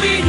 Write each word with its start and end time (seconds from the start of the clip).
We. 0.00 0.27